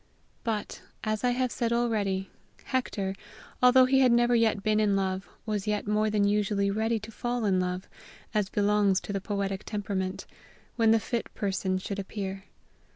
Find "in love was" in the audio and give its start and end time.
4.79-5.67